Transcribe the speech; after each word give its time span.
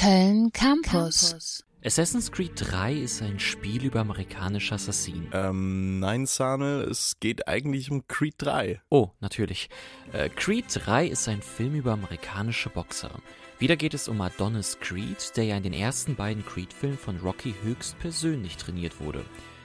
Köln 0.00 0.50
Campus. 0.52 1.62
Assassin's 1.84 2.32
Creed 2.32 2.52
3 2.54 2.94
ist 2.94 3.20
ein 3.20 3.38
Spiel 3.38 3.84
über 3.84 4.00
amerikanische 4.00 4.74
Assassinen. 4.74 5.28
Ähm, 5.34 6.00
nein, 6.00 6.24
Sanel, 6.24 6.88
es 6.88 7.16
geht 7.20 7.46
eigentlich 7.46 7.90
um 7.90 8.08
Creed 8.08 8.36
3. 8.38 8.80
Oh, 8.88 9.10
natürlich. 9.20 9.68
Äh, 10.14 10.30
Creed 10.30 10.64
3 10.72 11.06
ist 11.06 11.28
ein 11.28 11.42
Film 11.42 11.74
über 11.74 11.92
amerikanische 11.92 12.70
Boxer. 12.70 13.10
Wieder 13.58 13.76
geht 13.76 13.92
es 13.92 14.08
um 14.08 14.22
Adonis 14.22 14.78
Creed, 14.80 15.36
der 15.36 15.44
ja 15.44 15.58
in 15.58 15.64
den 15.64 15.74
ersten 15.74 16.16
beiden 16.16 16.46
Creed-Filmen 16.46 16.96
von 16.96 17.18
Rocky 17.18 17.54
höchst 17.62 17.98
persönlich 17.98 18.56
trainiert 18.56 19.00
wurde. 19.00 19.22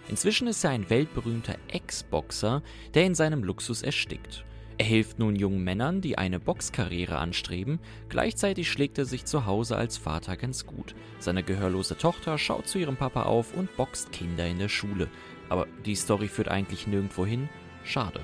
Inzwischen 0.10 0.50
ist 0.50 0.66
er 0.66 0.72
ein 0.72 0.90
weltberühmter 0.90 1.56
Ex-Boxer, 1.70 2.62
der 2.94 3.06
in 3.06 3.16
seinem 3.16 3.42
Luxus 3.42 3.84
erstickt. 3.84 4.44
Er 4.78 4.86
hilft 4.86 5.20
nun 5.20 5.38
jungen 5.38 5.64
Männern, 5.64 6.02
die 6.02 6.18
eine 6.18 6.38
Boxkarriere 6.38 7.18
anstreben, 7.18 7.80
gleichzeitig 8.10 8.70
schlägt 8.70 8.98
er 8.98 9.06
sich 9.06 9.24
zu 9.24 9.46
Hause 9.46 9.78
als 9.78 9.98
Vater 9.98 10.36
ganz 10.36 10.66
gut. 10.66 10.96
Seine 11.18 11.44
gehörlose 11.44 11.98
Tochter 11.98 12.38
schaut 12.38 12.68
zu 12.68 12.78
ihrem 12.78 12.98
Papa 12.98 13.24
auf 13.24 13.54
und 13.54 13.74
boxt 13.78 14.12
Kinder 14.12 14.46
in 14.46 14.60
der 14.60 14.68
Schule. 14.68 15.10
Aber 15.48 15.66
die 15.86 15.96
Story 15.96 16.28
führt 16.28 16.50
eigentlich 16.50 16.88
nirgendwo 16.88 17.26
hin. 17.26 17.48
Schade. 17.86 18.20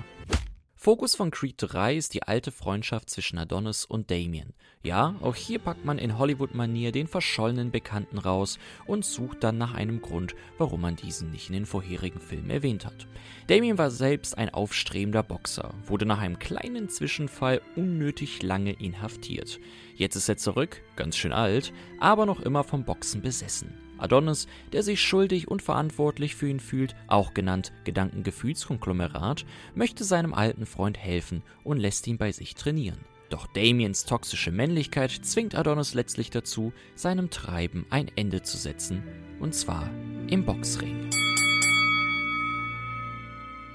Fokus 0.83 1.13
von 1.13 1.29
Creed 1.29 1.57
3 1.59 1.95
ist 1.95 2.15
die 2.15 2.23
alte 2.23 2.51
Freundschaft 2.51 3.07
zwischen 3.07 3.37
Adonis 3.37 3.85
und 3.85 4.09
Damien. 4.09 4.55
Ja, 4.81 5.13
auch 5.21 5.35
hier 5.35 5.59
packt 5.59 5.85
man 5.85 5.99
in 5.99 6.17
Hollywood-Manier 6.17 6.91
den 6.91 7.05
verschollenen 7.05 7.69
Bekannten 7.69 8.17
raus 8.17 8.57
und 8.87 9.05
sucht 9.05 9.43
dann 9.43 9.59
nach 9.59 9.75
einem 9.75 10.01
Grund, 10.01 10.33
warum 10.57 10.81
man 10.81 10.95
diesen 10.95 11.29
nicht 11.29 11.49
in 11.49 11.53
den 11.53 11.67
vorherigen 11.67 12.19
Filmen 12.19 12.49
erwähnt 12.49 12.83
hat. 12.83 13.05
Damien 13.45 13.77
war 13.77 13.91
selbst 13.91 14.35
ein 14.39 14.51
aufstrebender 14.51 15.21
Boxer, 15.21 15.71
wurde 15.85 16.07
nach 16.07 16.19
einem 16.19 16.39
kleinen 16.39 16.89
Zwischenfall 16.89 17.61
unnötig 17.75 18.41
lange 18.41 18.71
inhaftiert. 18.71 19.59
Jetzt 19.93 20.15
ist 20.15 20.29
er 20.29 20.37
zurück, 20.37 20.81
ganz 20.95 21.15
schön 21.15 21.31
alt, 21.31 21.73
aber 21.99 22.25
noch 22.25 22.39
immer 22.39 22.63
vom 22.63 22.85
Boxen 22.85 23.21
besessen. 23.21 23.71
Adonis, 24.01 24.47
der 24.73 24.83
sich 24.83 25.01
schuldig 25.01 25.47
und 25.47 25.61
verantwortlich 25.61 26.35
für 26.35 26.49
ihn 26.49 26.59
fühlt, 26.59 26.95
auch 27.07 27.33
genannt 27.33 27.71
Gedankengefühlskonglomerat, 27.83 29.45
möchte 29.75 30.03
seinem 30.03 30.33
alten 30.33 30.65
Freund 30.65 30.97
helfen 30.97 31.43
und 31.63 31.79
lässt 31.79 32.07
ihn 32.07 32.17
bei 32.17 32.31
sich 32.31 32.55
trainieren. 32.55 32.99
Doch 33.29 33.47
Damiens 33.47 34.03
toxische 34.03 34.51
Männlichkeit 34.51 35.11
zwingt 35.11 35.55
Adonis 35.55 35.93
letztlich 35.93 36.31
dazu, 36.31 36.73
seinem 36.95 37.29
Treiben 37.29 37.85
ein 37.89 38.11
Ende 38.17 38.41
zu 38.41 38.57
setzen, 38.57 39.03
und 39.39 39.55
zwar 39.55 39.89
im 40.27 40.45
Boxring. 40.45 41.09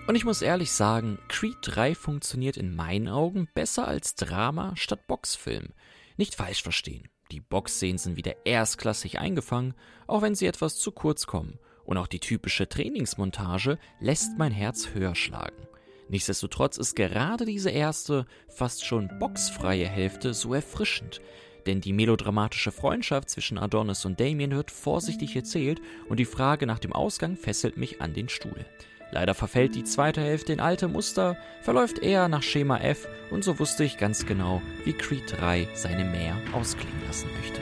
Und 0.06 0.14
ich 0.14 0.24
muss 0.24 0.42
ehrlich 0.42 0.70
sagen, 0.70 1.18
Creed 1.28 1.56
3 1.62 1.94
funktioniert 1.94 2.56
in 2.56 2.76
meinen 2.76 3.08
Augen 3.08 3.48
besser 3.54 3.88
als 3.88 4.14
Drama 4.14 4.72
statt 4.76 5.06
Boxfilm. 5.08 5.72
Nicht 6.16 6.36
falsch 6.36 6.62
verstehen. 6.62 7.08
Die 7.32 7.40
Boxszenen 7.40 7.98
sind 7.98 8.16
wieder 8.16 8.46
erstklassig 8.46 9.18
eingefangen, 9.18 9.74
auch 10.06 10.22
wenn 10.22 10.34
sie 10.34 10.46
etwas 10.46 10.76
zu 10.76 10.92
kurz 10.92 11.26
kommen. 11.26 11.58
Und 11.84 11.98
auch 11.98 12.06
die 12.06 12.20
typische 12.20 12.68
Trainingsmontage 12.68 13.78
lässt 14.00 14.38
mein 14.38 14.52
Herz 14.52 14.88
höher 14.94 15.14
schlagen. 15.14 15.66
Nichtsdestotrotz 16.08 16.76
ist 16.76 16.94
gerade 16.94 17.44
diese 17.44 17.70
erste, 17.70 18.26
fast 18.48 18.84
schon 18.84 19.10
boxfreie 19.18 19.86
Hälfte 19.86 20.34
so 20.34 20.54
erfrischend. 20.54 21.20
Denn 21.66 21.80
die 21.80 21.92
melodramatische 21.92 22.70
Freundschaft 22.70 23.28
zwischen 23.28 23.58
Adonis 23.58 24.04
und 24.04 24.20
Damien 24.20 24.52
wird 24.52 24.70
vorsichtig 24.70 25.34
erzählt 25.34 25.80
und 26.08 26.20
die 26.20 26.24
Frage 26.24 26.66
nach 26.66 26.78
dem 26.78 26.92
Ausgang 26.92 27.36
fesselt 27.36 27.76
mich 27.76 28.00
an 28.00 28.14
den 28.14 28.28
Stuhl. 28.28 28.64
Leider 29.10 29.34
verfällt 29.34 29.74
die 29.74 29.84
zweite 29.84 30.20
Hälfte 30.20 30.52
in 30.52 30.60
alte 30.60 30.88
Muster, 30.88 31.36
verläuft 31.62 32.00
eher 32.00 32.28
nach 32.28 32.42
Schema 32.42 32.78
F 32.78 33.08
und 33.30 33.44
so 33.44 33.58
wusste 33.58 33.84
ich 33.84 33.98
ganz 33.98 34.26
genau, 34.26 34.60
wie 34.84 34.92
Creed 34.92 35.34
3 35.38 35.68
seine 35.74 36.04
Mehr 36.04 36.36
ausklingen 36.52 37.00
lassen 37.06 37.28
möchte. 37.40 37.60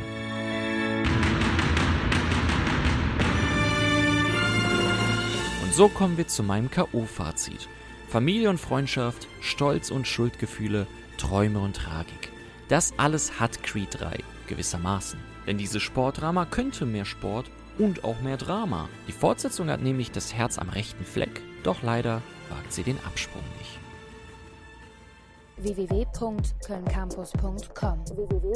Und 5.62 5.74
so 5.74 5.88
kommen 5.88 6.16
wir 6.16 6.28
zu 6.28 6.42
meinem 6.42 6.70
K.O.-Fazit. 6.70 7.68
Familie 8.08 8.48
und 8.48 8.58
Freundschaft, 8.58 9.26
Stolz 9.40 9.90
und 9.90 10.06
Schuldgefühle, 10.06 10.86
Träume 11.18 11.58
und 11.58 11.76
Tragik. 11.76 12.30
Das 12.68 12.94
alles 12.96 13.38
hat 13.40 13.62
Creed 13.62 13.88
3, 14.00 14.18
gewissermaßen. 14.46 15.18
Denn 15.46 15.58
dieses 15.58 15.82
Sportdrama 15.82 16.46
könnte 16.46 16.86
mehr 16.86 17.04
Sport 17.04 17.50
und 17.78 18.04
auch 18.04 18.20
mehr 18.20 18.36
Drama. 18.36 18.90
Die 19.08 19.12
Fortsetzung 19.12 19.70
hat 19.70 19.80
nämlich 19.80 20.10
das 20.10 20.34
Herz 20.34 20.58
am 20.58 20.68
rechten 20.68 21.04
Fleck, 21.04 21.40
doch 21.62 21.82
leider 21.82 22.20
wagt 22.50 22.72
sie 22.72 22.82
den 22.82 22.98
Absprung 23.06 23.44
nicht. 23.58 23.78
www.kölncampus.com 25.56 28.04
www 28.06 28.54